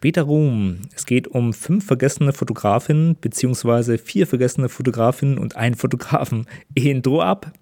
Später 0.00 0.22
Ruhm. 0.22 0.78
Es 0.96 1.04
geht 1.04 1.28
um 1.28 1.52
fünf 1.52 1.84
vergessene 1.84 2.32
Fotografinnen 2.32 3.18
beziehungsweise 3.20 3.98
vier 3.98 4.26
vergessene 4.26 4.70
Fotografinnen 4.70 5.36
und 5.36 5.56
einen 5.56 5.74
Fotografen. 5.74 6.46
Intro 6.74 7.20
ab. 7.20 7.52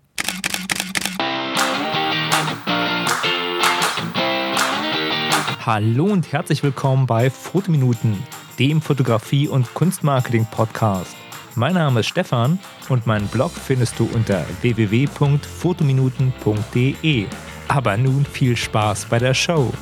Hallo 5.66 6.04
und 6.04 6.30
herzlich 6.30 6.62
willkommen 6.62 7.09
bei 7.09 7.29
Fotominuten, 7.29 8.16
dem 8.60 8.80
Fotografie- 8.80 9.48
und 9.48 9.74
Kunstmarketing-Podcast. 9.74 11.16
Mein 11.56 11.74
Name 11.74 11.98
ist 12.00 12.06
Stefan 12.06 12.60
und 12.88 13.04
meinen 13.04 13.26
Blog 13.26 13.50
findest 13.50 13.98
du 13.98 14.08
unter 14.14 14.46
www.fotominuten.de. 14.62 17.27
Aber 17.66 17.96
nun 17.96 18.24
viel 18.24 18.56
Spaß 18.56 19.06
bei 19.06 19.18
der 19.18 19.34
Show. 19.34 19.73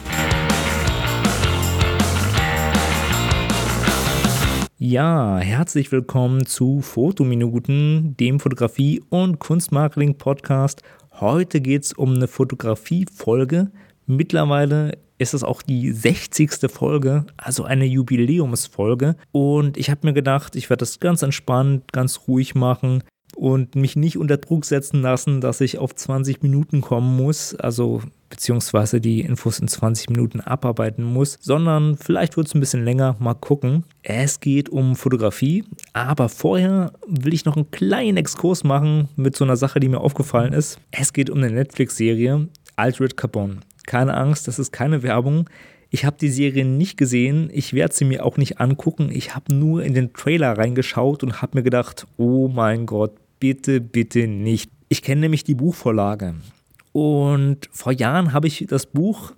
Ja, 4.89 5.39
herzlich 5.39 5.91
willkommen 5.91 6.47
zu 6.47 6.81
Fotominuten, 6.81 8.17
dem 8.21 8.39
Fotografie- 8.39 9.03
und 9.09 9.41
Kunstmarketing-Podcast. 9.41 10.85
Heute 11.15 11.61
geht 11.61 11.83
es 11.83 11.93
um 11.93 12.15
eine 12.15 12.29
Fotografie-Folge. 12.29 13.73
Mittlerweile 14.07 14.97
ist 15.19 15.35
es 15.35 15.43
auch 15.43 15.63
die 15.63 15.91
60. 15.91 16.71
Folge, 16.71 17.27
also 17.37 17.65
eine 17.65 17.85
Jubiläumsfolge. 17.85 19.17
Und 19.33 19.77
ich 19.77 19.91
habe 19.91 20.07
mir 20.07 20.13
gedacht, 20.13 20.55
ich 20.55 20.71
werde 20.71 20.83
das 20.83 21.01
ganz 21.01 21.23
entspannt, 21.23 21.93
ganz 21.93 22.21
ruhig 22.29 22.55
machen 22.55 23.03
und 23.37 23.77
mich 23.77 23.97
nicht 23.97 24.17
unter 24.17 24.39
Druck 24.39 24.65
setzen 24.65 25.03
lassen, 25.03 25.41
dass 25.41 25.61
ich 25.61 25.79
auf 25.79 25.95
20 25.95 26.43
Minuten 26.43 26.81
kommen 26.81 27.17
muss, 27.17 27.55
also 27.55 28.01
beziehungsweise 28.31 29.01
die 29.01 29.21
Infos 29.21 29.59
in 29.59 29.69
20 29.69 30.09
Minuten 30.11 30.41
abarbeiten 30.41 31.05
muss, 31.05 31.39
sondern 31.41 31.97
vielleicht 31.97 32.37
wird 32.37 32.49
es 32.49 32.55
ein 32.55 32.61
bisschen 32.61 32.85
länger, 32.85 33.15
mal 33.21 33.35
gucken. 33.35 33.85
Es 34.03 34.41
geht 34.41 34.71
um 34.71 34.97
Fotografie, 34.97 35.65
aber 35.93 36.29
vorher 36.29 36.93
will 37.07 37.35
ich 37.35 37.45
noch 37.45 37.57
einen 37.57 37.71
kleinen 37.71 38.17
Exkurs 38.17 38.65
machen 38.65 39.09
mit 39.17 39.37
so 39.37 39.45
einer 39.45 39.57
Sache, 39.57 39.81
die 39.81 39.89
mir 39.89 40.01
aufgefallen 40.01 40.55
ist. 40.55 40.81
Es 40.91 41.13
geht 41.13 41.29
um 41.31 41.39
eine 41.39 41.51
Netflix-Serie, 41.51 42.49
Aldred 42.77 43.17
Carbon. 43.17 43.61
Keine 43.87 44.17
Angst, 44.17 44.49
das 44.49 44.59
ist 44.59 44.73
keine 44.73 45.03
Werbung. 45.03 45.49
Ich 45.91 46.05
habe 46.05 46.17
die 46.19 46.31
Serie 46.31 46.65
nicht 46.65 46.97
gesehen, 46.97 47.49
ich 47.53 47.75
werde 47.75 47.95
sie 47.95 48.05
mir 48.05 48.25
auch 48.25 48.39
nicht 48.39 48.61
angucken. 48.61 49.11
Ich 49.13 49.37
habe 49.37 49.55
nur 49.55 49.85
in 49.85 49.95
den 49.95 50.15
Trailer 50.15 50.59
reingeschaut 50.59 51.23
und 51.23 51.43
habe 51.43 51.59
mir 51.59 51.63
gedacht, 51.63 52.07
oh 52.17 52.49
mein 52.49 52.87
Gott, 52.87 53.13
bitte, 53.39 53.81
bitte 53.81 54.27
nicht. 54.27 54.71
Ich 54.89 55.03
kenne 55.03 55.23
nämlich 55.23 55.45
die 55.45 55.55
Buchvorlage. 55.55 56.35
Und 56.93 57.69
vor 57.73 57.93
Jahren 57.93 58.33
habe 58.33 58.47
ich 58.47 58.67
das 58.69 58.87
Buch 58.87 59.33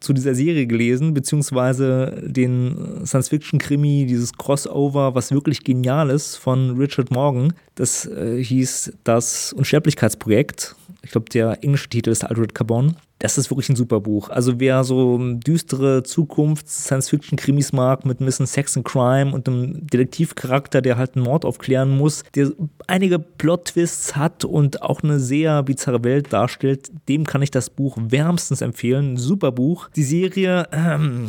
zu 0.00 0.12
dieser 0.14 0.34
Serie 0.34 0.66
gelesen, 0.66 1.12
beziehungsweise 1.12 2.22
den 2.24 3.04
Science-Fiction-Krimi, 3.04 4.06
dieses 4.06 4.32
Crossover, 4.32 5.14
was 5.14 5.30
wirklich 5.30 5.62
genial 5.62 6.08
ist, 6.10 6.36
von 6.36 6.76
Richard 6.78 7.10
Morgan. 7.10 7.52
Das 7.74 8.06
äh, 8.06 8.42
hieß 8.42 8.94
das 9.04 9.52
Unsterblichkeitsprojekt. 9.52 10.74
Ich 11.02 11.10
glaube, 11.10 11.28
der 11.30 11.62
englische 11.62 11.88
Titel 11.88 12.10
ist 12.10 12.24
Aldred 12.24 12.54
Carbon. 12.54 12.96
Das 13.20 13.36
ist 13.36 13.50
wirklich 13.50 13.68
ein 13.68 13.76
super 13.76 14.00
Buch. 14.00 14.30
Also 14.30 14.60
wer 14.60 14.82
so 14.82 15.18
düstere 15.18 16.02
Zukunfts-Science-Fiction-Krimis 16.02 17.74
mag 17.74 18.06
mit 18.06 18.18
ein 18.18 18.24
bisschen 18.24 18.46
Sex 18.46 18.78
and 18.78 18.86
Crime 18.86 19.34
und 19.34 19.46
einem 19.46 19.86
Detektivcharakter, 19.86 20.80
der 20.80 20.96
halt 20.96 21.16
einen 21.16 21.26
Mord 21.26 21.44
aufklären 21.44 21.90
muss, 21.90 22.24
der 22.34 22.50
einige 22.86 23.18
Plot-Twists 23.18 24.16
hat 24.16 24.46
und 24.46 24.80
auch 24.82 25.02
eine 25.02 25.20
sehr 25.20 25.62
bizarre 25.62 26.02
Welt 26.02 26.32
darstellt, 26.32 26.90
dem 27.10 27.26
kann 27.26 27.42
ich 27.42 27.50
das 27.50 27.68
Buch 27.68 27.98
wärmstens 28.00 28.62
empfehlen. 28.62 29.18
Super 29.18 29.52
Buch. 29.52 29.90
Die 29.94 30.02
Serie, 30.02 30.66
ähm, 30.72 31.28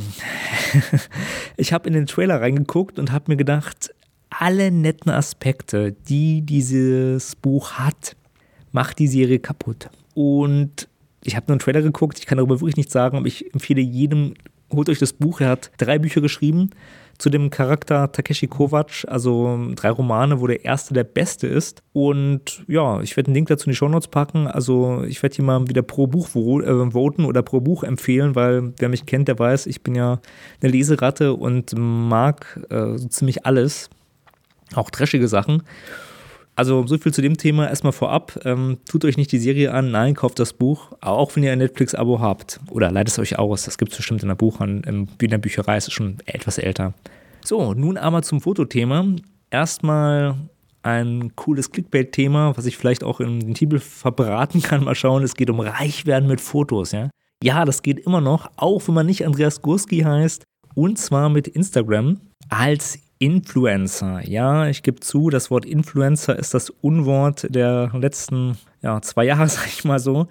ich 1.58 1.74
habe 1.74 1.90
in 1.90 1.94
den 1.94 2.06
Trailer 2.06 2.40
reingeguckt 2.40 3.00
und 3.00 3.12
habe 3.12 3.26
mir 3.28 3.38
gedacht, 3.38 3.94
alle 4.30 4.72
netten 4.72 5.12
Aspekte, 5.12 5.92
die 5.92 6.42
dieses 6.42 7.36
Buch 7.36 7.74
hat, 7.74 8.16
macht 8.72 8.98
die 9.00 9.08
Serie 9.08 9.40
kaputt. 9.40 9.90
Und 10.14 10.88
ich 11.24 11.36
habe 11.36 11.46
nur 11.48 11.54
einen 11.54 11.60
Trailer 11.60 11.82
geguckt, 11.82 12.20
ich 12.20 12.26
kann 12.26 12.38
darüber 12.38 12.60
wirklich 12.62 12.78
nichts 12.78 12.94
sagen, 12.94 13.18
aber 13.18 13.28
ich 13.28 13.54
empfehle 13.54 13.82
jedem, 13.82 14.34
holt 14.72 14.90
euch 14.90 15.00
das 15.00 15.14
Buch. 15.14 15.42
Er 15.42 15.50
hat 15.50 15.72
drei 15.78 16.00
Bücher 16.00 16.22
geschrieben 16.22 16.72
zu 17.18 17.30
dem 17.30 17.52
Charakter 17.52 18.12
Takeshi 18.12 18.48
Kovacs, 18.48 19.06
also 19.06 19.60
drei 19.76 19.92
Romane, 19.92 20.42
wo 20.42 20.48
der 20.48 20.66
erste 20.66 20.96
der 20.96 21.04
beste 21.04 21.46
ist. 21.46 21.84
Und 21.94 22.64
ja, 22.68 23.00
ich 23.02 23.16
werde 23.16 23.28
einen 23.28 23.36
Link 23.36 23.48
dazu 23.50 23.68
in 23.68 23.72
die 23.72 23.76
Shownotes 23.76 24.08
packen. 24.08 24.48
Also 24.48 25.04
ich 25.08 25.22
werde 25.22 25.36
hier 25.36 25.46
mal 25.46 25.68
wieder 25.68 25.84
pro 25.84 26.08
Buch 26.08 26.30
äh, 26.30 26.92
voten 26.92 27.26
oder 27.26 27.44
pro 27.44 27.62
Buch 27.62 27.84
empfehlen, 27.84 28.34
weil 28.34 28.74
wer 28.80 28.90
mich 28.90 29.06
kennt, 29.06 29.28
der 29.28 29.38
weiß, 29.38 29.68
ich 29.68 29.84
bin 29.84 29.94
ja 29.94 30.20
eine 30.62 30.72
Leseratte 30.72 31.34
und 31.34 31.74
mag 31.78 32.60
äh, 32.72 32.98
so 32.98 33.08
ziemlich 33.08 33.46
alles, 33.46 33.90
auch 34.74 34.90
trashige 34.90 35.28
Sachen. 35.28 35.62
Also 36.62 36.86
so 36.86 36.96
viel 37.00 37.12
zu 37.12 37.24
dem 37.24 37.38
Thema 37.38 37.68
erstmal 37.68 37.92
vorab. 37.92 38.40
Ähm, 38.46 38.78
tut 38.88 39.04
euch 39.04 39.18
nicht 39.18 39.32
die 39.32 39.40
Serie 39.40 39.74
an, 39.74 39.90
nein, 39.90 40.14
kauft 40.14 40.38
das 40.38 40.54
Buch, 40.54 40.92
auch 41.02 41.36
wenn 41.36 41.42
ihr 41.42 41.52
ein 41.52 41.58
Netflix-Abo 41.58 42.20
habt. 42.20 42.60
Oder 42.70 42.92
leitet 42.92 43.14
es 43.14 43.18
euch 43.18 43.40
aus, 43.40 43.64
das 43.64 43.80
gibt 43.80 43.94
es 43.94 43.98
bestimmt 43.98 44.22
in 44.22 44.28
der 44.28 44.36
Buchhandlung, 44.36 45.08
in 45.20 45.30
der 45.32 45.40
Bücherei, 45.40 45.78
ist 45.78 45.92
schon 45.92 46.18
etwas 46.28 46.60
älter. 46.60 46.94
So, 47.44 47.74
nun 47.74 47.98
aber 47.98 48.22
zum 48.22 48.42
Fotothema. 48.42 49.08
Erstmal 49.50 50.36
ein 50.84 51.36
cooles 51.36 51.72
Clickbait-Thema, 51.72 52.56
was 52.56 52.68
ich 52.68 52.78
vielleicht 52.78 53.04
auch 53.04 53.22
in 53.22 53.40
den 53.40 53.56
Titel 53.56 53.80
verbraten 53.80 54.62
kann. 54.62 54.84
Mal 54.84 54.94
schauen, 54.94 55.24
es 55.24 55.34
geht 55.34 55.50
um 55.50 55.62
Reichwerden 55.62 56.30
mit 56.30 56.42
Fotos, 56.42 56.92
ja. 56.92 57.10
Ja, 57.42 57.66
das 57.66 57.82
geht 57.82 58.06
immer 58.06 58.22
noch, 58.22 58.52
auch 58.58 58.88
wenn 58.88 58.94
man 58.94 59.08
nicht 59.08 59.26
Andreas 59.26 59.64
Gurski 59.64 60.02
heißt. 60.02 60.44
Und 60.76 61.00
zwar 61.00 61.30
mit 61.30 61.48
Instagram 61.48 62.20
als 62.50 63.00
Influencer. 63.22 64.28
Ja, 64.28 64.68
ich 64.68 64.82
gebe 64.82 65.00
zu, 65.00 65.30
das 65.30 65.52
Wort 65.52 65.64
Influencer 65.64 66.38
ist 66.40 66.56
das 66.56 66.72
Unwort 66.72 67.46
der 67.54 67.92
letzten 67.94 68.58
ja, 68.82 69.00
zwei 69.04 69.26
Jahre, 69.26 69.48
sag 69.48 69.68
ich 69.68 69.86
mal 69.86 70.00
so. 70.00 70.28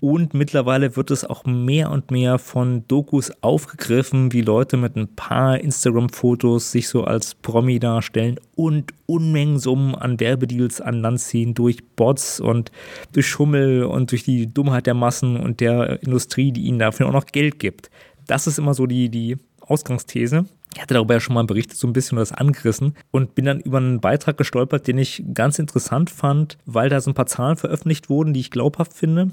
Und 0.00 0.34
mittlerweile 0.34 0.94
wird 0.96 1.10
es 1.10 1.24
auch 1.24 1.46
mehr 1.46 1.90
und 1.90 2.10
mehr 2.10 2.38
von 2.38 2.86
Dokus 2.86 3.32
aufgegriffen, 3.40 4.34
wie 4.34 4.42
Leute 4.42 4.76
mit 4.76 4.96
ein 4.96 5.16
paar 5.16 5.58
Instagram-Fotos 5.58 6.70
sich 6.70 6.90
so 6.90 7.04
als 7.04 7.34
Promi 7.34 7.78
darstellen 7.78 8.38
und 8.54 8.92
Unmengen 9.06 9.58
Summen 9.58 9.94
an 9.94 10.20
Werbedeals 10.20 10.82
an 10.82 11.00
Land 11.00 11.20
ziehen 11.20 11.54
durch 11.54 11.78
Bots 11.96 12.38
und 12.38 12.70
durch 13.12 13.26
Schummel 13.26 13.84
und 13.84 14.10
durch 14.10 14.24
die 14.24 14.52
Dummheit 14.52 14.86
der 14.86 14.92
Massen 14.94 15.38
und 15.38 15.60
der 15.60 16.02
Industrie, 16.02 16.52
die 16.52 16.64
ihnen 16.64 16.80
dafür 16.80 17.06
auch 17.06 17.12
noch 17.12 17.26
Geld 17.26 17.58
gibt. 17.58 17.90
Das 18.26 18.46
ist 18.46 18.58
immer 18.58 18.74
so 18.74 18.84
die, 18.84 19.08
die 19.08 19.38
Ausgangsthese. 19.60 20.44
Ich 20.76 20.82
hatte 20.82 20.92
darüber 20.92 21.14
ja 21.14 21.20
schon 21.20 21.34
mal 21.34 21.44
berichtet, 21.44 21.78
so 21.78 21.86
ein 21.86 21.94
bisschen 21.94 22.18
das 22.18 22.32
angerissen 22.32 22.96
und 23.10 23.34
bin 23.34 23.46
dann 23.46 23.60
über 23.60 23.78
einen 23.78 23.98
Beitrag 23.98 24.36
gestolpert, 24.36 24.86
den 24.86 24.98
ich 24.98 25.24
ganz 25.32 25.58
interessant 25.58 26.10
fand, 26.10 26.58
weil 26.66 26.90
da 26.90 27.00
so 27.00 27.10
ein 27.10 27.14
paar 27.14 27.24
Zahlen 27.24 27.56
veröffentlicht 27.56 28.10
wurden, 28.10 28.34
die 28.34 28.40
ich 28.40 28.50
glaubhaft 28.50 28.92
finde. 28.92 29.30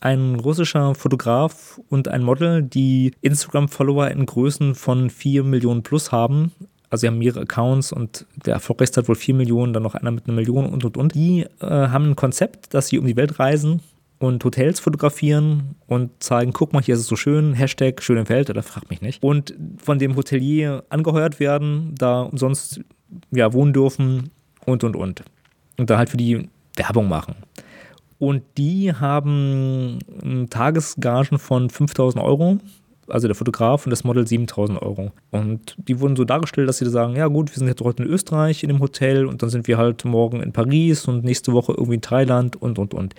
Ein 0.00 0.34
russischer 0.34 0.96
Fotograf 0.96 1.80
und 1.90 2.08
ein 2.08 2.24
Model, 2.24 2.64
die 2.64 3.12
Instagram-Follower 3.20 4.08
in 4.08 4.26
Größen 4.26 4.74
von 4.74 5.10
4 5.10 5.44
Millionen 5.44 5.84
plus 5.84 6.10
haben, 6.10 6.50
also 6.88 7.02
sie 7.02 7.06
haben 7.06 7.18
mehrere 7.18 7.42
Accounts 7.42 7.92
und 7.92 8.26
der 8.44 8.54
erfolgreichste 8.54 9.00
hat 9.00 9.08
wohl 9.08 9.14
4 9.14 9.34
Millionen, 9.34 9.72
dann 9.72 9.84
noch 9.84 9.94
einer 9.94 10.10
mit 10.10 10.26
einer 10.26 10.34
Million 10.34 10.66
und 10.66 10.84
und 10.84 10.96
und. 10.96 11.14
Die 11.14 11.46
äh, 11.60 11.66
haben 11.66 12.10
ein 12.10 12.16
Konzept, 12.16 12.74
dass 12.74 12.88
sie 12.88 12.98
um 12.98 13.06
die 13.06 13.14
Welt 13.14 13.38
reisen 13.38 13.80
und 14.20 14.44
Hotels 14.44 14.80
fotografieren 14.80 15.76
und 15.86 16.10
zeigen, 16.22 16.52
guck 16.52 16.74
mal, 16.74 16.82
hier 16.82 16.94
ist 16.94 17.00
es 17.00 17.06
so 17.06 17.16
schön, 17.16 17.54
Hashtag 17.54 18.02
schön 18.02 18.18
im 18.18 18.26
Feld, 18.26 18.50
oder 18.50 18.62
frag 18.62 18.88
mich 18.90 19.00
nicht. 19.00 19.22
Und 19.22 19.54
von 19.78 19.98
dem 19.98 20.14
Hotelier 20.14 20.84
angeheuert 20.90 21.40
werden, 21.40 21.94
da 21.96 22.20
umsonst 22.20 22.82
ja, 23.30 23.52
wohnen 23.54 23.72
dürfen 23.72 24.30
und 24.66 24.84
und 24.84 24.94
und. 24.94 25.24
Und 25.78 25.88
da 25.88 25.96
halt 25.96 26.10
für 26.10 26.18
die 26.18 26.48
Werbung 26.76 27.08
machen. 27.08 27.34
Und 28.18 28.42
die 28.58 28.92
haben 28.92 29.98
Tagesgagen 30.50 31.38
von 31.38 31.70
5000 31.70 32.22
Euro 32.22 32.58
also 33.10 33.28
der 33.28 33.34
Fotograf 33.34 33.86
und 33.86 33.90
das 33.90 34.04
Model 34.04 34.26
7000 34.26 34.80
Euro. 34.80 35.12
Und 35.30 35.76
die 35.76 36.00
wurden 36.00 36.16
so 36.16 36.24
dargestellt, 36.24 36.68
dass 36.68 36.78
sie 36.78 36.84
da 36.84 36.90
sagen, 36.90 37.16
ja 37.16 37.26
gut, 37.26 37.50
wir 37.50 37.58
sind 37.58 37.68
jetzt 37.68 37.82
heute 37.82 38.02
in 38.02 38.08
Österreich 38.08 38.62
in 38.62 38.68
dem 38.68 38.80
Hotel 38.80 39.26
und 39.26 39.42
dann 39.42 39.50
sind 39.50 39.68
wir 39.68 39.78
halt 39.78 40.04
morgen 40.04 40.42
in 40.42 40.52
Paris 40.52 41.06
und 41.06 41.24
nächste 41.24 41.52
Woche 41.52 41.72
irgendwie 41.72 41.94
in 41.94 42.02
Thailand 42.02 42.60
und, 42.60 42.78
und, 42.78 42.94
und. 42.94 43.14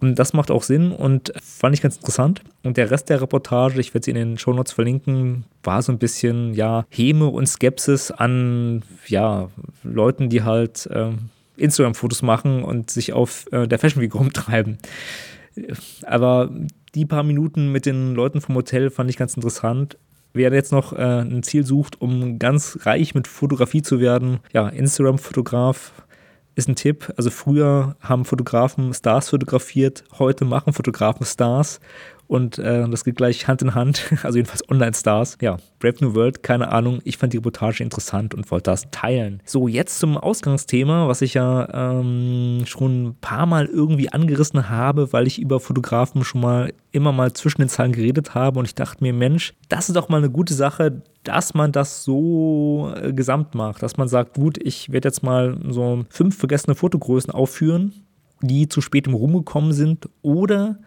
Und 0.00 0.18
das 0.18 0.32
macht 0.32 0.50
auch 0.50 0.62
Sinn 0.62 0.92
und 0.92 1.32
fand 1.42 1.74
ich 1.74 1.82
ganz 1.82 1.96
interessant. 1.96 2.40
Und 2.62 2.78
der 2.78 2.90
Rest 2.90 3.10
der 3.10 3.20
Reportage, 3.20 3.78
ich 3.78 3.92
werde 3.92 4.06
sie 4.06 4.12
in 4.12 4.16
den 4.16 4.38
Shownotes 4.38 4.72
verlinken, 4.72 5.44
war 5.62 5.82
so 5.82 5.92
ein 5.92 5.98
bisschen, 5.98 6.54
ja, 6.54 6.86
Häme 6.88 7.26
und 7.26 7.46
Skepsis 7.46 8.10
an, 8.10 8.82
ja, 9.06 9.50
Leuten, 9.82 10.30
die 10.30 10.42
halt 10.42 10.86
äh, 10.86 11.10
Instagram-Fotos 11.58 12.22
machen 12.22 12.64
und 12.64 12.90
sich 12.90 13.12
auf 13.12 13.46
äh, 13.52 13.68
der 13.68 13.78
Fashion 13.78 14.02
Week 14.02 14.14
rumtreiben. 14.14 14.78
Aber 16.06 16.50
die 16.94 17.06
paar 17.06 17.22
Minuten 17.22 17.70
mit 17.72 17.86
den 17.86 18.14
Leuten 18.14 18.40
vom 18.40 18.54
Hotel 18.54 18.90
fand 18.90 19.10
ich 19.10 19.16
ganz 19.16 19.34
interessant. 19.34 19.98
Wer 20.32 20.52
jetzt 20.52 20.72
noch 20.72 20.92
äh, 20.92 21.20
ein 21.20 21.42
Ziel 21.42 21.66
sucht, 21.66 22.00
um 22.00 22.38
ganz 22.38 22.78
reich 22.82 23.14
mit 23.14 23.26
Fotografie 23.26 23.82
zu 23.82 24.00
werden, 24.00 24.40
ja, 24.52 24.68
Instagram-Fotograf, 24.68 25.92
ist 26.54 26.68
ein 26.68 26.76
Tipp. 26.76 27.12
Also 27.16 27.30
früher 27.30 27.96
haben 28.00 28.24
Fotografen 28.24 28.92
Stars 28.92 29.30
fotografiert, 29.30 30.04
heute 30.18 30.44
machen 30.44 30.72
Fotografen 30.72 31.24
Stars 31.26 31.80
und 32.30 32.60
äh, 32.60 32.88
das 32.88 33.02
geht 33.02 33.16
gleich 33.16 33.48
Hand 33.48 33.60
in 33.60 33.74
Hand, 33.74 34.04
also 34.22 34.38
jedenfalls 34.38 34.62
Online-Stars. 34.70 35.38
Ja, 35.40 35.56
Brave 35.80 35.96
New 36.00 36.14
World, 36.14 36.44
keine 36.44 36.70
Ahnung, 36.70 37.00
ich 37.02 37.16
fand 37.16 37.32
die 37.32 37.38
Reportage 37.38 37.82
interessant 37.82 38.34
und 38.34 38.48
wollte 38.52 38.70
das 38.70 38.88
teilen. 38.92 39.42
So, 39.44 39.66
jetzt 39.66 39.98
zum 39.98 40.16
Ausgangsthema, 40.16 41.08
was 41.08 41.22
ich 41.22 41.34
ja 41.34 41.68
ähm, 41.98 42.62
schon 42.66 43.06
ein 43.08 43.14
paar 43.20 43.46
Mal 43.46 43.66
irgendwie 43.66 44.12
angerissen 44.12 44.70
habe, 44.70 45.12
weil 45.12 45.26
ich 45.26 45.40
über 45.40 45.58
Fotografen 45.58 46.22
schon 46.22 46.42
mal 46.42 46.72
immer 46.92 47.10
mal 47.10 47.32
zwischen 47.32 47.62
den 47.62 47.68
Zahlen 47.68 47.90
geredet 47.90 48.32
habe. 48.32 48.60
Und 48.60 48.64
ich 48.64 48.76
dachte 48.76 49.02
mir, 49.02 49.12
Mensch, 49.12 49.54
das 49.68 49.88
ist 49.88 49.96
doch 49.96 50.08
mal 50.08 50.18
eine 50.18 50.30
gute 50.30 50.54
Sache, 50.54 51.02
dass 51.24 51.54
man 51.54 51.72
das 51.72 52.04
so 52.04 52.92
äh, 52.94 53.12
gesamt 53.12 53.56
macht, 53.56 53.82
dass 53.82 53.96
man 53.96 54.06
sagt, 54.06 54.34
gut, 54.34 54.56
ich 54.62 54.92
werde 54.92 55.08
jetzt 55.08 55.24
mal 55.24 55.58
so 55.68 56.04
fünf 56.10 56.38
vergessene 56.38 56.76
Fotogrößen 56.76 57.32
aufführen, 57.32 57.92
die 58.40 58.68
zu 58.68 58.80
spät 58.82 59.08
im 59.08 59.14
Ruhm 59.14 59.32
gekommen 59.32 59.72
sind. 59.72 60.08
Oder 60.22 60.78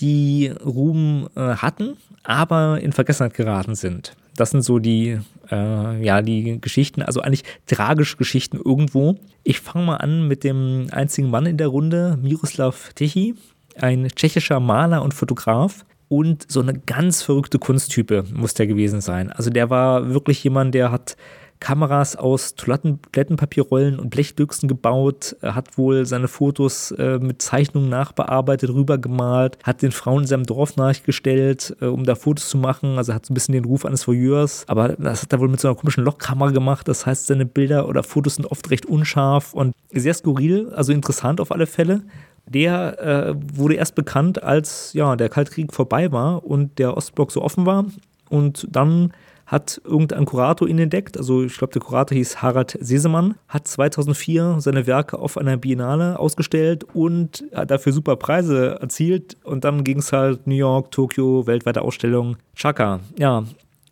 die 0.00 0.52
Ruhm 0.64 1.28
äh, 1.36 1.40
hatten, 1.40 1.96
aber 2.22 2.80
in 2.80 2.92
Vergessenheit 2.92 3.34
geraten 3.34 3.74
sind. 3.74 4.14
Das 4.36 4.50
sind 4.50 4.62
so 4.62 4.78
die, 4.78 5.18
äh, 5.50 6.04
ja, 6.04 6.22
die 6.22 6.60
Geschichten, 6.60 7.02
also 7.02 7.20
eigentlich 7.20 7.44
tragische 7.66 8.16
Geschichten 8.16 8.58
irgendwo. 8.64 9.16
Ich 9.44 9.60
fange 9.60 9.86
mal 9.86 9.96
an 9.96 10.26
mit 10.26 10.42
dem 10.42 10.88
einzigen 10.90 11.30
Mann 11.30 11.46
in 11.46 11.56
der 11.56 11.68
Runde, 11.68 12.18
Miroslav 12.20 12.92
Tichy, 12.94 13.36
ein 13.76 14.08
tschechischer 14.08 14.60
Maler 14.60 15.02
und 15.02 15.14
Fotograf. 15.14 15.84
Und 16.08 16.50
so 16.50 16.60
eine 16.60 16.74
ganz 16.74 17.22
verrückte 17.22 17.58
Kunsttype 17.58 18.24
muss 18.32 18.54
der 18.54 18.66
gewesen 18.66 19.00
sein. 19.00 19.32
Also 19.32 19.50
der 19.50 19.70
war 19.70 20.10
wirklich 20.10 20.44
jemand, 20.44 20.74
der 20.74 20.92
hat 20.92 21.16
Kameras 21.64 22.14
aus 22.14 22.56
Toilettenpapierrollen 22.56 23.98
und 23.98 24.10
Blechdüchsen 24.10 24.68
gebaut, 24.68 25.34
er 25.40 25.54
hat 25.54 25.78
wohl 25.78 26.04
seine 26.04 26.28
Fotos 26.28 26.90
äh, 26.90 27.18
mit 27.18 27.40
Zeichnungen 27.40 27.88
nachbearbeitet, 27.88 28.68
rübergemalt, 28.68 29.56
hat 29.62 29.80
den 29.80 29.90
Frauen 29.90 30.24
in 30.24 30.26
seinem 30.26 30.44
Dorf 30.44 30.76
nachgestellt, 30.76 31.74
äh, 31.80 31.86
um 31.86 32.04
da 32.04 32.16
Fotos 32.16 32.50
zu 32.50 32.58
machen. 32.58 32.98
Also 32.98 33.14
hat 33.14 33.24
so 33.24 33.32
ein 33.32 33.34
bisschen 33.34 33.54
den 33.54 33.64
Ruf 33.64 33.86
eines 33.86 34.06
Voyeurs, 34.06 34.64
aber 34.68 34.88
das 34.88 35.22
hat 35.22 35.32
er 35.32 35.40
wohl 35.40 35.48
mit 35.48 35.58
so 35.58 35.68
einer 35.68 35.74
komischen 35.74 36.04
Lockkamera 36.04 36.50
gemacht. 36.50 36.86
Das 36.86 37.06
heißt, 37.06 37.28
seine 37.28 37.46
Bilder 37.46 37.88
oder 37.88 38.02
Fotos 38.02 38.34
sind 38.34 38.44
oft 38.44 38.70
recht 38.70 38.84
unscharf 38.84 39.54
und 39.54 39.74
sehr 39.90 40.12
skurril, 40.12 40.70
also 40.74 40.92
interessant 40.92 41.40
auf 41.40 41.50
alle 41.50 41.66
Fälle. 41.66 42.02
Der 42.46 43.00
äh, 43.00 43.34
wurde 43.56 43.76
erst 43.76 43.94
bekannt, 43.94 44.42
als 44.42 44.92
ja, 44.92 45.16
der 45.16 45.30
Kaltkrieg 45.30 45.72
vorbei 45.72 46.12
war 46.12 46.44
und 46.44 46.78
der 46.78 46.94
Ostblock 46.94 47.32
so 47.32 47.40
offen 47.40 47.64
war. 47.64 47.86
Und 48.28 48.68
dann 48.70 49.14
hat 49.46 49.80
irgendein 49.84 50.24
Kurator 50.24 50.68
ihn 50.68 50.78
entdeckt. 50.78 51.16
Also 51.16 51.42
ich 51.42 51.56
glaube, 51.56 51.72
der 51.72 51.82
Kurator 51.82 52.16
hieß 52.16 52.42
Harald 52.42 52.78
Sesemann, 52.80 53.34
hat 53.48 53.68
2004 53.68 54.56
seine 54.58 54.86
Werke 54.86 55.18
auf 55.18 55.36
einer 55.36 55.56
Biennale 55.56 56.18
ausgestellt 56.18 56.84
und 56.94 57.44
hat 57.54 57.70
dafür 57.70 57.92
super 57.92 58.16
Preise 58.16 58.78
erzielt. 58.80 59.36
Und 59.44 59.64
dann 59.64 59.84
ging 59.84 59.98
es 59.98 60.12
halt 60.12 60.46
New 60.46 60.54
York, 60.54 60.90
Tokio, 60.90 61.46
weltweite 61.46 61.82
Ausstellung. 61.82 62.36
Chaka, 62.54 63.00
ja, 63.18 63.44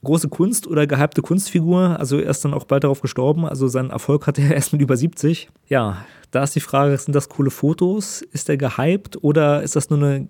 große 0.05 0.29
Kunst 0.29 0.67
oder 0.67 0.87
gehypte 0.87 1.23
Kunstfigur. 1.23 1.99
Also 1.99 2.19
er 2.19 2.31
ist 2.31 2.45
dann 2.45 2.55
auch 2.55 2.65
bald 2.65 2.85
darauf 2.85 3.01
gestorben. 3.01 3.47
Also 3.47 3.69
seinen 3.69 3.91
Erfolg 3.91 4.27
hatte 4.27 4.43
er 4.43 4.55
erst 4.55 4.73
mit 4.73 4.83
über 4.83 4.97
70. 4.97 5.49
Ja, 5.69 6.05
da 6.33 6.43
ist 6.43 6.57
die 6.57 6.61
Frage, 6.61 6.97
sind 6.97 7.15
das 7.15 7.29
coole 7.29 7.51
Fotos? 7.51 8.23
Ist 8.23 8.49
der 8.49 8.57
gehypt 8.57 9.23
oder 9.23 9.63
ist 9.63 9.77
das 9.77 9.91
nur 9.91 9.99
eine 9.99 10.27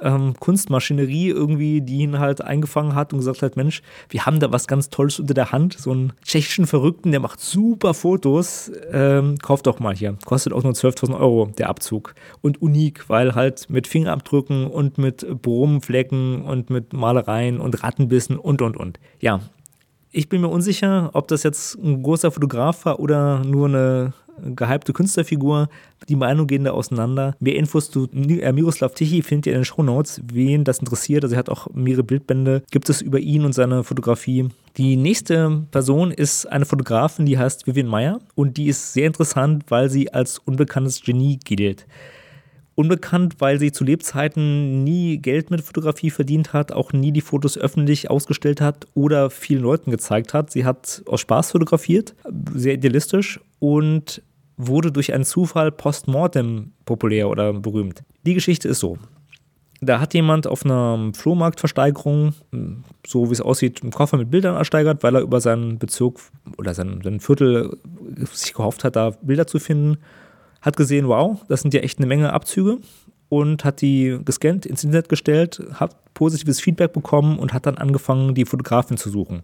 ähm, 0.00 0.34
Kunstmaschinerie 0.38 1.28
irgendwie, 1.28 1.80
die 1.80 1.98
ihn 1.98 2.20
halt 2.20 2.40
eingefangen 2.40 2.94
hat 2.94 3.12
und 3.12 3.18
gesagt 3.18 3.42
hat, 3.42 3.56
Mensch, 3.56 3.82
wir 4.08 4.24
haben 4.26 4.38
da 4.38 4.52
was 4.52 4.68
ganz 4.68 4.90
Tolles 4.90 5.18
unter 5.18 5.34
der 5.34 5.50
Hand. 5.50 5.76
So 5.76 5.90
einen 5.90 6.12
tschechischen 6.24 6.66
Verrückten, 6.66 7.10
der 7.10 7.18
macht 7.18 7.40
super 7.40 7.94
Fotos. 7.94 8.70
Ähm, 8.92 9.38
kauft 9.38 9.66
doch 9.66 9.80
mal 9.80 9.94
hier. 9.94 10.16
Kostet 10.24 10.52
auch 10.52 10.62
nur 10.62 10.72
12.000 10.72 11.18
Euro 11.18 11.50
der 11.58 11.68
Abzug. 11.68 12.14
Und 12.42 12.62
unik, 12.62 13.08
weil 13.08 13.34
halt 13.34 13.68
mit 13.68 13.88
Fingerabdrücken 13.88 14.68
und 14.68 14.98
mit 14.98 15.26
Brummenflecken 15.42 16.42
und 16.42 16.70
mit 16.70 16.92
Malereien 16.92 17.60
und 17.60 17.82
Rattenbissen 17.82 18.38
und, 18.38 18.62
und, 18.62 18.76
und. 18.76 19.00
Ja, 19.18 19.40
ich 20.12 20.28
bin 20.28 20.40
mir 20.40 20.48
unsicher, 20.48 21.10
ob 21.12 21.26
das 21.28 21.42
jetzt 21.42 21.74
ein 21.76 22.02
großer 22.04 22.30
Fotograf 22.30 22.84
war 22.84 23.00
oder 23.00 23.44
nur 23.44 23.66
eine 23.66 24.12
gehypte 24.54 24.92
Künstlerfigur. 24.92 25.68
Die 26.08 26.16
Meinungen 26.16 26.46
gehen 26.46 26.64
da 26.64 26.72
auseinander. 26.72 27.34
Mehr 27.40 27.56
Infos 27.56 27.90
zu 27.90 28.08
äh, 28.12 28.52
Miroslav 28.52 28.94
Tichy 28.94 29.22
findet 29.22 29.46
ihr 29.46 29.52
in 29.52 29.60
den 29.60 29.64
Shownotes. 29.64 30.22
Wen 30.32 30.64
das 30.64 30.78
interessiert, 30.78 31.24
also 31.24 31.34
er 31.34 31.40
hat 31.40 31.50
auch 31.50 31.68
mehrere 31.74 32.04
Bildbände, 32.04 32.62
gibt 32.70 32.88
es 32.88 33.00
über 33.00 33.18
ihn 33.18 33.44
und 33.44 33.52
seine 33.52 33.84
Fotografie. 33.84 34.48
Die 34.76 34.96
nächste 34.96 35.64
Person 35.70 36.10
ist 36.10 36.46
eine 36.46 36.64
Fotografin, 36.64 37.26
die 37.26 37.38
heißt 37.38 37.66
Vivian 37.66 37.88
Meyer 37.88 38.20
und 38.34 38.56
die 38.56 38.68
ist 38.68 38.92
sehr 38.92 39.06
interessant, 39.06 39.64
weil 39.68 39.90
sie 39.90 40.12
als 40.12 40.38
unbekanntes 40.38 41.02
Genie 41.02 41.38
gilt 41.38 41.86
unbekannt, 42.80 43.36
weil 43.40 43.58
sie 43.58 43.72
zu 43.72 43.84
Lebzeiten 43.84 44.84
nie 44.84 45.18
Geld 45.18 45.50
mit 45.50 45.60
Fotografie 45.60 46.10
verdient 46.10 46.54
hat, 46.54 46.72
auch 46.72 46.94
nie 46.94 47.12
die 47.12 47.20
Fotos 47.20 47.58
öffentlich 47.58 48.10
ausgestellt 48.10 48.62
hat 48.62 48.86
oder 48.94 49.28
vielen 49.28 49.62
Leuten 49.62 49.90
gezeigt 49.90 50.32
hat. 50.32 50.50
Sie 50.50 50.64
hat 50.64 51.02
aus 51.06 51.20
Spaß 51.20 51.52
fotografiert, 51.52 52.14
sehr 52.54 52.74
idealistisch 52.74 53.38
und 53.58 54.22
wurde 54.66 54.92
durch 54.92 55.12
einen 55.12 55.24
Zufall 55.24 55.72
postmortem 55.72 56.72
populär 56.84 57.28
oder 57.28 57.52
berühmt. 57.52 58.02
Die 58.24 58.34
Geschichte 58.34 58.68
ist 58.68 58.80
so. 58.80 58.98
Da 59.82 59.98
hat 59.98 60.12
jemand 60.12 60.46
auf 60.46 60.64
einer 60.64 61.10
Flohmarktversteigerung, 61.14 62.34
so 63.06 63.28
wie 63.28 63.32
es 63.32 63.40
aussieht, 63.40 63.82
einen 63.82 63.92
Koffer 63.92 64.18
mit 64.18 64.30
Bildern 64.30 64.56
ersteigert, 64.56 65.02
weil 65.02 65.14
er 65.14 65.22
über 65.22 65.40
seinen 65.40 65.78
Bezirk 65.78 66.18
oder 66.58 66.74
sein, 66.74 67.00
sein 67.02 67.20
Viertel 67.20 67.78
sich 68.32 68.52
gehofft 68.52 68.84
hat, 68.84 68.96
da 68.96 69.10
Bilder 69.22 69.46
zu 69.46 69.58
finden. 69.58 69.96
Hat 70.60 70.76
gesehen, 70.76 71.08
wow, 71.08 71.42
das 71.48 71.62
sind 71.62 71.72
ja 71.72 71.80
echt 71.80 71.98
eine 71.98 72.06
Menge 72.06 72.34
Abzüge 72.34 72.78
und 73.30 73.64
hat 73.64 73.80
die 73.80 74.18
gescannt, 74.22 74.66
ins 74.66 74.84
Internet 74.84 75.08
gestellt, 75.08 75.62
hat 75.72 75.96
positives 76.12 76.60
Feedback 76.60 76.92
bekommen 76.92 77.38
und 77.38 77.54
hat 77.54 77.64
dann 77.64 77.78
angefangen, 77.78 78.34
die 78.34 78.44
Fotografin 78.44 78.98
zu 78.98 79.08
suchen 79.08 79.42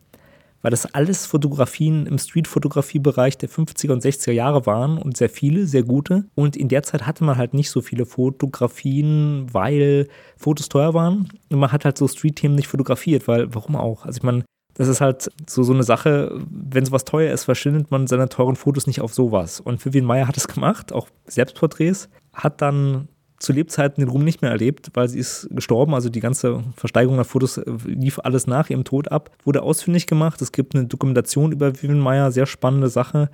weil 0.62 0.70
das 0.70 0.94
alles 0.94 1.26
Fotografien 1.26 2.06
im 2.06 2.18
Streetfotografiebereich 2.18 3.38
der 3.38 3.48
50er 3.48 3.92
und 3.92 4.04
60er 4.04 4.32
Jahre 4.32 4.66
waren 4.66 4.98
und 4.98 5.16
sehr 5.16 5.30
viele, 5.30 5.66
sehr 5.66 5.82
gute. 5.82 6.24
Und 6.34 6.56
in 6.56 6.68
der 6.68 6.82
Zeit 6.82 7.06
hatte 7.06 7.24
man 7.24 7.36
halt 7.36 7.54
nicht 7.54 7.70
so 7.70 7.80
viele 7.80 8.06
Fotografien, 8.06 9.46
weil 9.52 10.08
Fotos 10.36 10.68
teuer 10.68 10.94
waren. 10.94 11.28
Und 11.50 11.58
man 11.58 11.72
hat 11.72 11.84
halt 11.84 11.98
so 11.98 12.08
Street-Themen 12.08 12.54
nicht 12.54 12.68
fotografiert, 12.68 13.28
weil 13.28 13.54
warum 13.54 13.76
auch? 13.76 14.04
Also 14.04 14.18
ich 14.18 14.22
meine, 14.22 14.44
das 14.74 14.88
ist 14.88 15.00
halt 15.00 15.30
so, 15.48 15.62
so 15.62 15.72
eine 15.72 15.84
Sache, 15.84 16.38
wenn 16.50 16.84
sowas 16.84 17.04
teuer 17.04 17.32
ist, 17.32 17.44
verschwindet 17.44 17.90
man 17.90 18.06
seine 18.06 18.28
teuren 18.28 18.56
Fotos 18.56 18.86
nicht 18.86 19.00
auf 19.00 19.14
sowas. 19.14 19.60
Und 19.60 19.84
Vivian 19.84 20.04
Meyer 20.04 20.28
hat 20.28 20.36
es 20.36 20.48
gemacht, 20.48 20.92
auch 20.92 21.08
Selbstporträts, 21.26 22.10
hat 22.34 22.60
dann 22.60 23.08
zu 23.38 23.52
Lebzeiten 23.52 24.00
den 24.00 24.08
Ruhm 24.08 24.24
nicht 24.24 24.42
mehr 24.42 24.50
erlebt, 24.50 24.90
weil 24.94 25.08
sie 25.08 25.18
ist 25.18 25.48
gestorben. 25.50 25.94
Also 25.94 26.08
die 26.08 26.20
ganze 26.20 26.62
Versteigerung 26.76 27.16
der 27.16 27.24
Fotos 27.24 27.58
äh, 27.58 27.64
lief 27.84 28.18
alles 28.20 28.46
nach 28.46 28.70
ihrem 28.70 28.84
Tod 28.84 29.10
ab. 29.12 29.30
Wurde 29.44 29.62
ausfindig 29.62 30.06
gemacht. 30.06 30.40
Es 30.40 30.52
gibt 30.52 30.74
eine 30.74 30.86
Dokumentation 30.86 31.52
über 31.52 31.74
Vivian 31.74 32.00
Meyer, 32.00 32.32
sehr 32.32 32.46
spannende 32.46 32.88
Sache. 32.88 33.30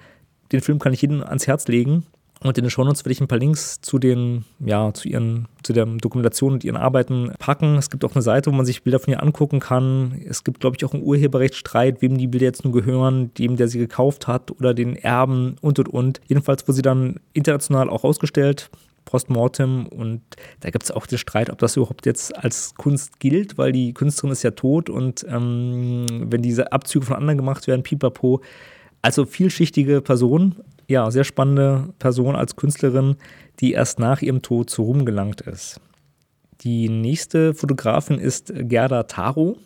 Den 0.51 0.61
Film 0.61 0.79
kann 0.79 0.93
ich 0.93 1.03
jedem 1.03 1.23
ans 1.23 1.47
Herz 1.47 1.69
legen. 1.69 2.05
Und 2.43 2.59
in 2.59 2.65
den 2.65 2.71
Shownotes 2.71 3.05
werde 3.05 3.13
ich 3.13 3.21
ein 3.21 3.29
paar 3.29 3.39
Links 3.39 3.81
zu 3.83 4.01
den, 4.01 4.45
ja, 4.59 4.93
zu 4.93 5.09
ihren, 5.09 5.47
zu 5.63 5.73
der 5.73 5.87
Dokumentation 5.87 6.55
und 6.55 6.65
ihren 6.65 6.77
Arbeiten 6.77 7.31
packen. 7.39 7.77
Es 7.77 7.89
gibt 7.89 8.05
auch 8.05 8.17
eine 8.17 8.23
Seite, 8.23 8.51
wo 8.51 8.57
man 8.57 8.67
sich 8.67 8.83
Bilder 8.83 8.99
von 8.99 9.13
ihr 9.13 9.23
angucken 9.23 9.61
kann. 9.61 10.21
Es 10.29 10.43
gibt, 10.43 10.59
glaube 10.59 10.77
ich, 10.77 10.85
auch 10.85 10.93
einen 10.93 11.05
Urheberrechtsstreit, 11.05 12.03
wem 12.03 12.19
die 12.19 12.27
Bilder 12.27 12.47
jetzt 12.47 12.65
nun 12.65 12.73
gehören, 12.73 13.33
dem, 13.35 13.57
der 13.57 13.69
sie 13.69 13.79
gekauft 13.79 14.27
hat 14.27 14.51
oder 14.51 14.75
den 14.75 14.97
Erben 14.97 15.55
und 15.61 15.79
und 15.79 15.89
und. 15.89 16.21
Jedenfalls 16.27 16.67
wurde 16.67 16.75
sie 16.75 16.83
dann 16.83 17.21
international 17.33 17.89
auch 17.89 18.03
ausgestellt 18.03 18.71
postmortem 19.05 19.87
und 19.87 20.23
da 20.61 20.71
gibt 20.71 20.85
es 20.85 20.91
auch 20.91 21.07
den 21.07 21.19
Streit, 21.19 21.51
ob 21.51 21.59
das 21.59 21.77
überhaupt 21.77 22.07
jetzt 22.07 22.37
als 22.37 22.75
Kunst 22.75 23.21
gilt, 23.21 23.59
weil 23.59 23.73
die 23.73 23.93
Künstlerin 23.93 24.33
ist 24.33 24.43
ja 24.43 24.53
tot 24.53 24.89
und 24.89 25.25
ähm, 25.29 26.07
wenn 26.09 26.43
diese 26.43 26.73
Abzüge 26.73 27.07
von 27.07 27.17
anderen 27.17 27.39
gemacht 27.39 27.67
werden, 27.67 27.83
pipapo. 27.83 28.41
Also 29.05 29.27
vielschichtige 29.27 30.01
Person, 30.01 30.55
ja, 30.87 31.11
sehr 31.11 31.25
spannende 31.25 31.93
Person 31.99 32.37
als 32.37 32.55
Künstlerin, 32.55 33.17
die 33.61 33.73
erst 33.73 33.99
nach 33.99 34.23
ihrem 34.23 34.43
Tod 34.43 34.71
zu 34.71 34.83
Ruhm 34.83 35.05
gelangt 35.05 35.41
ist. 35.41 35.81
Die 36.61 36.89
nächste 36.89 37.55
Fotografin 37.55 38.19
ist 38.19 38.53
Gerda 38.55 39.03
Taro. 39.05 39.57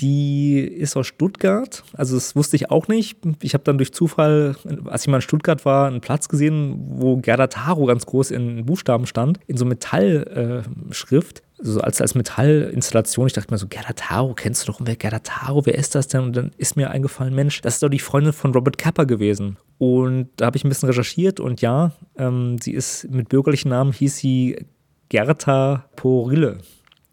Die 0.00 0.60
ist 0.60 0.96
aus 0.96 1.06
Stuttgart. 1.06 1.84
Also 1.92 2.14
das 2.14 2.34
wusste 2.34 2.56
ich 2.56 2.70
auch 2.70 2.88
nicht. 2.88 3.18
Ich 3.42 3.52
habe 3.52 3.64
dann 3.64 3.76
durch 3.76 3.92
Zufall, 3.92 4.56
als 4.86 5.02
ich 5.02 5.08
mal 5.08 5.16
in 5.18 5.22
Stuttgart 5.22 5.66
war, 5.66 5.88
einen 5.88 6.00
Platz 6.00 6.28
gesehen, 6.28 6.76
wo 6.88 7.18
Gerda 7.18 7.48
Taro 7.48 7.84
ganz 7.84 8.06
groß 8.06 8.30
in 8.30 8.64
Buchstaben 8.64 9.06
stand, 9.06 9.40
in 9.46 9.58
so 9.58 9.66
Metallschrift. 9.66 11.42
So 11.62 11.82
als, 11.82 12.00
als 12.00 12.14
Metallinstallation. 12.14 13.26
Ich 13.26 13.34
dachte 13.34 13.52
mir 13.52 13.58
so, 13.58 13.66
Gerda 13.68 13.92
Taro, 13.92 14.32
kennst 14.32 14.66
du 14.66 14.72
doch 14.72 14.80
wer 14.82 14.96
Gerda 14.96 15.18
Taro, 15.18 15.66
wer 15.66 15.74
ist 15.74 15.94
das 15.94 16.08
denn? 16.08 16.22
Und 16.22 16.34
dann 16.34 16.52
ist 16.56 16.76
mir 16.76 16.90
eingefallen, 16.90 17.34
Mensch, 17.34 17.60
das 17.60 17.74
ist 17.74 17.82
doch 17.82 17.90
die 17.90 17.98
Freundin 17.98 18.32
von 18.32 18.54
Robert 18.54 18.78
Kappa 18.78 19.04
gewesen. 19.04 19.58
Und 19.76 20.30
da 20.36 20.46
habe 20.46 20.56
ich 20.56 20.64
ein 20.64 20.70
bisschen 20.70 20.88
recherchiert 20.88 21.38
und 21.38 21.60
ja, 21.60 21.92
ähm, 22.16 22.56
sie 22.62 22.72
ist 22.72 23.10
mit 23.10 23.28
bürgerlichen 23.28 23.68
Namen 23.68 23.92
hieß 23.92 24.16
sie 24.16 24.64
Gerta 25.10 25.84
Porille 25.96 26.56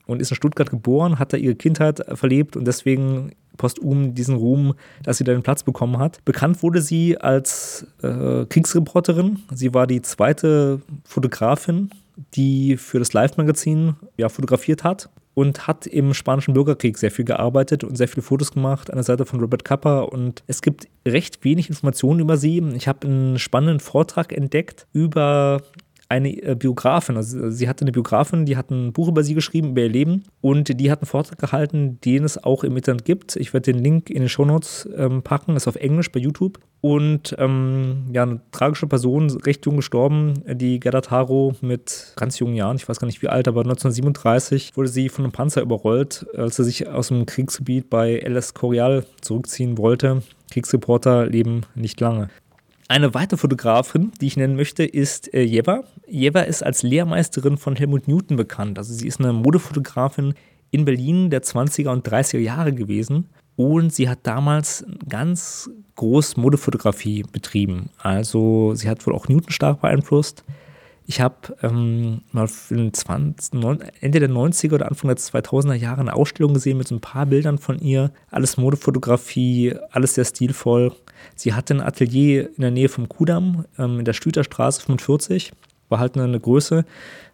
und 0.08 0.22
ist 0.22 0.32
in 0.32 0.36
Stuttgart 0.36 0.70
geboren, 0.70 1.20
hat 1.20 1.34
da 1.34 1.38
ihre 1.38 1.56
Kindheit 1.56 2.04
verlebt 2.18 2.58
und 2.58 2.66
deswegen 2.66 3.32
postum 3.58 4.16
diesen 4.16 4.36
Ruhm, 4.36 4.76
dass 5.04 5.18
sie 5.18 5.24
da 5.24 5.34
den 5.34 5.44
Platz 5.44 5.64
bekommen 5.64 5.98
hat. 5.98 6.24
Bekannt 6.26 6.64
wurde 6.64 6.82
sie 6.82 7.18
als 7.18 7.88
äh, 8.02 8.46
Kriegsreporterin. 8.46 9.40
Sie 9.54 9.74
war 9.74 9.88
die 9.88 10.02
zweite 10.02 10.82
Fotografin, 11.04 11.90
die 12.34 12.78
für 12.78 13.00
das 13.00 13.14
Live-Magazin 13.14 13.96
ja, 14.18 14.30
fotografiert 14.30 14.84
hat. 14.84 15.10
und 15.38 15.68
hat 15.68 15.86
im 15.86 16.16
Spanischen 16.16 16.56
Bürgerkrieg 16.56 16.98
sehr 16.98 17.12
viel 17.12 17.24
gearbeitet 17.24 17.84
und 17.84 17.96
sehr 17.96 18.08
viele 18.08 18.24
Fotos 18.24 18.52
gemacht 18.52 18.90
an 18.90 18.96
der 18.96 19.04
Seite 19.04 19.24
von 19.24 19.40
Robert 19.40 19.64
Capa. 19.64 20.00
Und 20.00 20.42
es 20.48 20.64
gibt 20.64 20.88
recht 21.08 21.44
wenig 21.44 21.70
Informationen 21.70 22.20
über 22.22 22.38
sie. 22.38 22.58
Ich 22.76 22.88
habe 22.88 23.06
einen 23.06 23.38
spannenden 23.38 23.80
Vortrag 23.80 24.34
entdeckt 24.34 24.88
über 24.94 25.62
eine 26.10 26.30
äh, 26.42 26.56
Biografin. 26.56 27.18
Also 27.18 27.50
sie 27.50 27.68
hatte 27.68 27.84
eine 27.84 27.92
Biografin, 27.92 28.46
die 28.46 28.58
hat 28.58 28.72
ein 28.72 28.94
Buch 28.94 29.08
über 29.10 29.24
sie 29.24 29.34
geschrieben, 29.34 29.70
über 29.70 29.82
ihr 29.82 29.90
Leben 29.90 30.24
und 30.42 30.80
die 30.80 30.92
hat 30.92 31.00
einen 31.00 31.08
Vortrag 31.08 31.38
gehalten, 31.38 32.00
den 32.02 32.24
es 32.24 32.44
auch 32.44 32.64
im 32.64 32.78
Internet 32.78 33.06
gibt. 33.06 33.36
Ich 33.36 33.54
werde 33.54 33.74
den 33.74 33.84
Link 33.84 34.10
in 34.10 34.20
den 34.20 34.30
Shownotes 34.30 34.88
ähm, 34.96 35.22
packen, 35.22 35.56
ist 35.56 35.68
auf 35.68 35.76
Englisch 35.76 36.12
bei 36.12 36.20
YouTube. 36.20 36.60
Und 36.80 37.36
ähm, 37.40 38.06
ja, 38.14 38.24
eine 38.24 38.40
tragische 38.52 38.88
Person, 38.88 39.32
recht 39.42 39.66
jung 39.66 39.78
gestorben, 39.78 40.36
die 40.46 40.80
Gerda 40.80 41.02
Taro 41.02 41.56
mit 41.62 42.14
ganz 42.16 42.38
jungen 42.38 42.54
Jahren, 42.54 42.78
ich 42.78 42.88
weiß 42.88 43.00
gar 43.00 43.08
nicht 43.08 43.22
wie 43.24 43.30
alt, 43.30 43.48
aber 43.48 43.62
1937 43.62 44.78
wurde 44.78 44.90
sie 44.90 45.10
von 45.10 45.26
einem 45.26 45.32
Panzer 45.32 45.62
überrollt, 45.62 46.28
als 46.36 46.58
sie 46.58 46.64
sich 46.64 46.88
aus 46.88 47.08
dem 47.08 47.26
Kriegsgebiet 47.26 47.90
bei 47.90 48.20
El 48.20 48.38
Escorial 48.38 49.06
zurückziehen 49.22 49.78
wollte. 49.78 50.22
Kriegsreporter 50.52 51.26
leben 51.26 51.64
nicht 51.76 52.00
lange. 52.00 52.30
Eine 52.90 53.14
weitere 53.14 53.38
Fotografin, 53.38 54.12
die 54.22 54.28
ich 54.28 54.38
nennen 54.38 54.56
möchte, 54.56 54.86
ist 54.86 55.34
äh, 55.34 55.42
Jeva. 55.42 55.84
Jeva 56.08 56.42
ist 56.42 56.64
als 56.64 56.84
Lehrmeisterin 56.84 57.58
von 57.58 57.76
Helmut 57.76 58.08
Newton 58.08 58.38
bekannt. 58.38 58.78
Also 58.78 58.94
sie 58.94 59.08
ist 59.08 59.20
eine 59.20 59.34
Modefotografin 59.34 60.36
in 60.72 60.86
Berlin 60.86 61.30
der 61.30 61.44
20er 61.44 61.90
und 61.90 62.08
30er 62.08 62.40
Jahre 62.40 62.74
gewesen. 62.74 63.28
Und 63.58 63.94
sie 63.94 64.08
hat 64.08 64.20
damals 64.24 64.86
ganz 65.10 65.70
groß 65.96 66.38
Modefotografie 66.38 67.24
betrieben. 67.24 67.90
Also 67.98 68.74
sie 68.76 68.88
hat 68.88 69.06
wohl 69.06 69.16
auch 69.16 69.28
Newton 69.28 69.52
stark 69.52 69.82
beeinflusst. 69.82 70.46
Ich 71.10 71.22
habe 71.22 71.36
ähm, 71.64 72.22
mal 72.32 72.50
in 72.70 72.94
20, 72.94 73.64
Ende 74.02 74.20
der 74.20 74.30
90er 74.30 74.76
oder 74.76 74.88
Anfang 74.88 75.08
der 75.08 75.18
2000er 75.18 75.74
Jahre 75.74 76.02
eine 76.02 76.14
Ausstellung 76.14 76.54
gesehen 76.54 76.78
mit 76.78 76.88
so 76.88 76.96
ein 76.96 77.02
paar 77.02 77.26
Bildern 77.26 77.58
von 77.58 77.80
ihr. 77.80 78.12
Alles 78.30 78.58
Modefotografie, 78.58 79.74
alles 79.92 80.16
sehr 80.16 80.26
stilvoll. 80.26 80.94
Sie 81.36 81.54
hatte 81.54 81.76
ein 81.76 81.82
Atelier 81.82 82.50
in 82.56 82.62
der 82.62 82.72
Nähe 82.72 82.90
vom 82.90 83.10
Kudamm, 83.10 83.66
ähm, 83.78 84.00
in 84.00 84.06
der 84.06 84.14
Stüterstraße 84.14 84.82
45. 84.82 85.52
War 85.90 86.00
halt 86.00 86.18
eine, 86.18 86.40
Größe. 86.40 86.86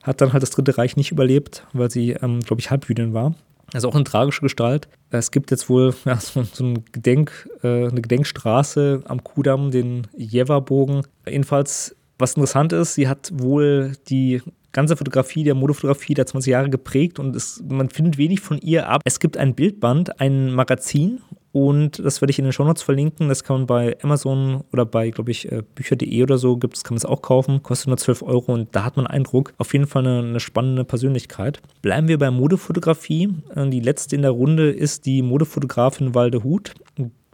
Hat 0.04 0.22
dann 0.22 0.34
halt 0.34 0.44
das 0.44 0.52
Dritte 0.52 0.78
Reich 0.78 0.96
nicht 0.96 1.12
überlebt, 1.12 1.66
weil 1.74 1.90
sie, 1.90 2.12
ähm, 2.12 2.42
glaube 2.42 2.60
ich, 2.60 2.70
Halbjüdin 2.70 3.14
war. 3.14 3.36
Also 3.74 3.90
auch 3.90 3.96
eine 3.96 4.04
tragische 4.04 4.42
Gestalt. 4.42 4.88
Es 5.10 5.32
gibt 5.32 5.50
jetzt 5.50 5.70
wohl 5.70 5.96
ja, 6.06 6.18
so, 6.18 6.44
so 6.44 6.64
ein 6.64 6.86
Gedenk, 6.92 7.50
äh, 7.64 7.88
eine 7.88 8.02
Gedenkstraße 8.02 9.02
am 9.06 9.24
Kudamm, 9.24 9.72
den 9.72 10.08
Jeverbogen. 10.16 11.04
Jedenfalls 11.28 11.96
was 12.20 12.34
interessant 12.34 12.74
ist, 12.74 12.94
sie 12.94 13.08
hat 13.08 13.32
wohl 13.34 13.94
die 14.08 14.42
ganze 14.72 14.98
Fotografie, 14.98 15.44
der 15.44 15.56
Modefotografie 15.56 16.14
der 16.14 16.26
20 16.26 16.52
Jahre 16.52 16.70
geprägt 16.70 17.20
und 17.20 17.36
es, 17.36 17.64
man 17.68 17.90
findet 17.90 18.18
wenig 18.18 18.42
von 18.42 18.58
ihr 18.58 18.90
ab. 18.90 19.02
Es 19.06 19.20
gibt 19.20 19.38
ein 19.38 19.56
Bildband, 19.56 20.20
ein 20.20 20.54
Magazin 20.54 21.22
und 21.54 22.04
das 22.04 22.20
werde 22.20 22.32
ich 22.32 22.40
in 22.40 22.46
den 22.46 22.52
Shownotes 22.52 22.82
verlinken. 22.82 23.30
Das 23.30 23.44
kann 23.44 23.58
man 23.58 23.68
bei 23.68 23.96
Amazon 24.02 24.64
oder 24.74 24.88
bei, 24.88 25.12
glaube 25.12 25.30
ich, 25.30 25.52
äh, 25.52 25.62
bücher.de 25.76 26.24
oder 26.24 26.40
so 26.40 26.58
gibt 26.58 26.76
es, 26.76 26.84
kann 26.84 26.96
man 26.96 26.98
es 26.98 27.06
auch 27.06 27.22
kaufen. 27.22 27.62
Kostet 27.62 27.90
nur 27.90 27.98
12 27.98 28.24
Euro 28.24 28.54
und 28.54 28.76
da 28.76 28.84
hat 28.84 28.98
man 28.98 29.06
Eindruck. 29.06 29.54
Auf 29.60 29.72
jeden 29.72 29.86
Fall 29.86 30.06
eine, 30.06 30.28
eine 30.28 30.40
spannende 30.40 30.84
Persönlichkeit. 30.84 31.62
Bleiben 31.84 32.08
wir 32.08 32.18
bei 32.18 32.32
Modefotografie. 32.32 33.36
Äh, 33.56 33.70
die 33.70 33.82
letzte 33.82 34.16
in 34.16 34.24
der 34.24 34.32
Runde 34.32 34.72
ist 34.72 35.06
die 35.06 35.22
Modefotografin 35.22 36.16
Walde 36.16 36.44
Huth. 36.44 36.74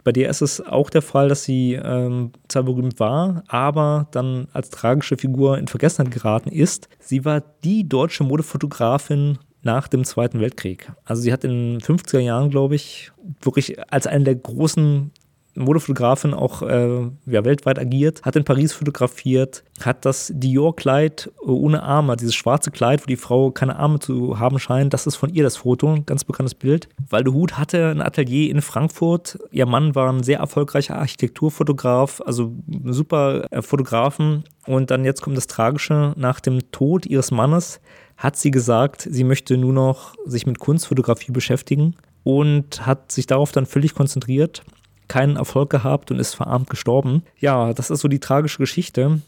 Bei 0.04 0.12
der 0.12 0.28
ist 0.28 0.42
es 0.42 0.60
auch 0.60 0.90
der 0.90 1.02
Fall, 1.02 1.30
dass 1.30 1.44
sie 1.44 1.80
ähm, 1.82 2.32
zwar 2.48 2.64
berühmt 2.64 3.00
war, 3.00 3.42
aber 3.48 4.06
dann 4.10 4.48
als 4.52 4.68
tragische 4.68 5.16
Figur 5.16 5.56
in 5.56 5.66
Vergessenheit 5.66 6.12
geraten 6.12 6.50
ist. 6.50 6.90
Sie 6.98 7.24
war 7.24 7.42
die 7.64 7.88
deutsche 7.88 8.24
Modefotografin 8.24 9.38
nach 9.62 9.88
dem 9.88 10.04
Zweiten 10.04 10.40
Weltkrieg. 10.40 10.90
Also 11.04 11.22
sie 11.22 11.32
hat 11.32 11.44
in 11.44 11.50
den 11.50 11.80
50er 11.80 12.20
Jahren, 12.20 12.50
glaube 12.50 12.74
ich, 12.74 13.12
wirklich 13.42 13.78
als 13.92 14.06
eine 14.06 14.24
der 14.24 14.36
großen 14.36 15.10
Modefotografin 15.54 16.34
auch 16.34 16.62
äh, 16.62 17.10
ja, 17.26 17.44
weltweit 17.44 17.78
agiert, 17.78 18.22
hat 18.22 18.36
in 18.36 18.44
Paris 18.44 18.72
fotografiert, 18.72 19.64
hat 19.82 20.04
das 20.04 20.32
Dior-Kleid 20.34 21.30
ohne 21.40 21.82
Arme, 21.82 22.16
dieses 22.16 22.34
schwarze 22.34 22.70
Kleid, 22.70 23.02
wo 23.02 23.06
die 23.06 23.16
Frau 23.16 23.50
keine 23.50 23.76
Arme 23.76 23.98
zu 23.98 24.38
haben 24.38 24.58
scheint, 24.58 24.94
das 24.94 25.06
ist 25.06 25.16
von 25.16 25.32
ihr 25.32 25.42
das 25.42 25.58
Foto, 25.58 26.02
ganz 26.06 26.24
bekanntes 26.24 26.54
Bild. 26.54 26.88
Walde 27.08 27.32
Huth 27.32 27.58
hatte 27.58 27.90
ein 27.90 28.00
Atelier 28.00 28.50
in 28.50 28.62
Frankfurt. 28.62 29.38
Ihr 29.50 29.66
Mann 29.66 29.94
war 29.94 30.12
ein 30.12 30.22
sehr 30.22 30.38
erfolgreicher 30.38 30.96
Architekturfotograf, 30.96 32.22
also 32.24 32.52
super 32.84 33.46
äh, 33.50 33.62
Fotografen. 33.62 34.44
Und 34.66 34.90
dann 34.90 35.04
jetzt 35.04 35.22
kommt 35.22 35.36
das 35.36 35.46
Tragische, 35.46 36.14
nach 36.16 36.40
dem 36.40 36.70
Tod 36.70 37.06
ihres 37.06 37.30
Mannes 37.30 37.80
hat 38.16 38.36
sie 38.36 38.50
gesagt, 38.50 39.08
sie 39.10 39.24
möchte 39.24 39.56
nur 39.56 39.72
noch 39.72 40.14
sich 40.26 40.46
mit 40.46 40.58
Kunstfotografie 40.58 41.32
beschäftigen 41.32 41.96
und 42.22 42.84
hat 42.84 43.10
sich 43.10 43.26
darauf 43.26 43.50
dann 43.50 43.64
völlig 43.64 43.94
konzentriert 43.94 44.62
keinen 45.10 45.36
Erfolg 45.36 45.70
gehabt 45.70 46.10
und 46.10 46.18
ist 46.18 46.34
verarmt 46.34 46.70
gestorben. 46.70 47.24
Ja, 47.38 47.74
das 47.74 47.90
ist 47.90 48.00
so 48.00 48.08
die 48.08 48.20
tragische 48.20 48.58
Geschichte. 48.58 49.20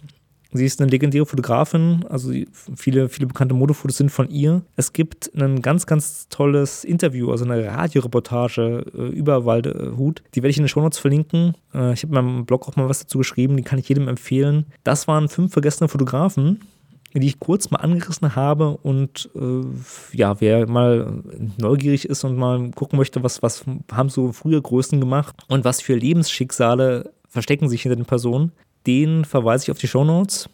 Sie 0.55 0.67
ist 0.67 0.81
eine 0.81 0.91
legendäre 0.91 1.25
Fotografin, 1.25 2.05
also 2.11 2.31
viele, 2.77 3.09
viele 3.09 3.27
bekannte 3.27 3.55
Modefotos 3.55 3.97
sind 3.97 4.11
von 4.11 4.29
ihr. 4.29 4.63
Es 4.77 4.93
gibt 4.93 5.31
ein 5.35 5.63
ganz, 5.63 5.87
ganz 5.87 6.29
tolles 6.29 6.85
Interview, 6.85 7.31
also 7.31 7.47
eine 7.47 7.67
Radioreportage 7.67 8.85
äh, 8.95 9.09
über 9.09 9.47
Waldehut. 9.47 10.23
Die 10.35 10.43
werde 10.43 10.51
ich 10.51 10.59
in 10.59 10.65
den 10.65 10.69
Shownotes 10.69 10.99
verlinken. 10.99 11.55
Äh, 11.75 11.95
ich 11.95 12.03
habe 12.03 12.15
in 12.15 12.25
meinem 12.25 12.45
Blog 12.45 12.69
auch 12.69 12.77
mal 12.77 12.89
was 12.89 13.01
dazu 13.01 13.19
geschrieben, 13.19 13.57
die 13.57 13.63
kann 13.63 13.79
ich 13.79 13.89
jedem 13.89 14.09
empfehlen. 14.09 14.67
Das 14.85 15.09
waren 15.09 15.31
fünf 15.31 15.55
vergessene 15.55 15.89
Fotografen 15.89 16.61
die 17.21 17.27
ich 17.27 17.41
kurz 17.41 17.71
mal 17.71 17.79
angerissen 17.79 18.35
habe. 18.35 18.77
Und 18.79 19.31
äh, 19.35 20.17
ja, 20.17 20.41
wer 20.41 20.69
mal 20.69 21.23
neugierig 21.59 22.09
ist 22.09 22.25
und 22.25 22.37
mal 22.37 22.71
gucken 22.71 22.99
möchte, 22.99 23.23
was, 23.23 23.43
was 23.43 23.65
haben 23.93 24.09
so 24.09 24.33
frühe 24.33 24.61
Größen 24.61 25.01
gemacht 25.01 25.45
und 25.49 25.65
was 25.65 25.81
für 25.81 25.95
Lebensschicksale 25.95 27.13
verstecken 27.29 27.69
sich 27.69 27.83
hinter 27.83 27.97
den 27.97 28.07
Personen, 28.07 28.53
den 28.87 29.25
verweise 29.25 29.65
ich 29.65 29.71
auf 29.71 29.79
die 29.79 29.89
Show 29.89 30.05
Notes. 30.05 30.49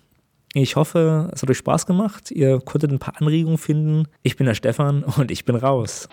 Ich 0.55 0.77
hoffe, 0.77 1.31
es 1.33 1.43
hat 1.43 1.51
euch 1.51 1.59
Spaß 1.59 1.87
gemacht. 1.87 2.31
Ihr 2.31 2.61
konntet 2.61 2.91
ein 2.91 2.99
paar 2.99 3.21
Anregungen 3.21 3.59
finden. 3.59 4.09
Ich 4.23 4.37
bin 4.37 4.47
der 4.47 4.55
Stefan 4.55 5.05
und 5.05 5.31
ich 5.31 5.45
bin 5.45 5.57
raus. 5.57 6.09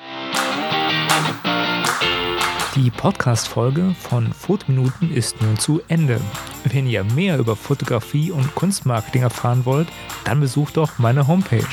Die 2.76 2.92
Podcast-Folge 2.92 3.96
von 3.98 4.32
Fotominuten 4.34 5.10
ist 5.10 5.42
nun 5.42 5.58
zu 5.58 5.82
Ende. 5.88 6.20
Wenn 6.66 6.88
ihr 6.88 7.06
mehr 7.06 7.38
über 7.38 7.56
Fotografie 7.56 8.32
und 8.32 8.54
Kunstmarketing 8.54 9.22
erfahren 9.22 9.64
wollt, 9.64 9.88
dann 10.26 10.42
besucht 10.42 10.76
doch 10.76 11.00
meine 11.00 11.26
Homepage. 11.26 11.64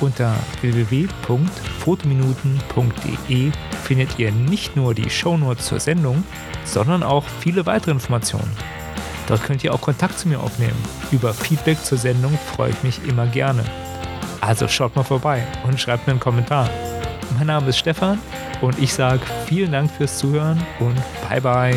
Unter 0.00 0.36
www.fotominuten.de 0.60 3.50
findet 3.82 4.16
ihr 4.20 4.30
nicht 4.30 4.76
nur 4.76 4.94
die 4.94 5.10
Shownotes 5.10 5.66
zur 5.66 5.80
Sendung, 5.80 6.22
sondern 6.64 7.02
auch 7.02 7.24
viele 7.40 7.66
weitere 7.66 7.90
Informationen. 7.90 8.56
Dort 9.26 9.42
könnt 9.42 9.64
ihr 9.64 9.74
auch 9.74 9.80
Kontakt 9.80 10.20
zu 10.20 10.28
mir 10.28 10.38
aufnehmen. 10.38 10.78
Über 11.10 11.34
Feedback 11.34 11.84
zur 11.84 11.98
Sendung 11.98 12.38
freue 12.54 12.70
ich 12.70 12.80
mich 12.84 13.00
immer 13.08 13.26
gerne. 13.26 13.64
Also 14.40 14.68
schaut 14.68 14.94
mal 14.94 15.02
vorbei 15.02 15.44
und 15.66 15.80
schreibt 15.80 16.06
mir 16.06 16.12
einen 16.12 16.20
Kommentar. 16.20 16.70
Mein 17.36 17.46
Name 17.46 17.68
ist 17.68 17.78
Stefan 17.78 18.18
und 18.60 18.78
ich 18.78 18.92
sage 18.92 19.20
vielen 19.46 19.72
Dank 19.72 19.90
fürs 19.90 20.18
Zuhören 20.18 20.64
und 20.80 20.96
bye 21.28 21.40
bye. 21.40 21.76